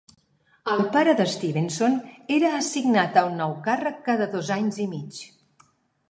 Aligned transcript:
El 0.75 0.79
pare 0.93 1.11
de 1.17 1.25
Stevenson 1.33 1.97
era 2.37 2.49
assignat 2.59 3.19
a 3.21 3.23
un 3.27 3.37
nou 3.41 3.53
càrrec 3.67 3.99
cada 4.09 4.29
dos 4.33 4.49
anys 4.57 4.81
i 4.87 4.89
mig. 4.95 5.21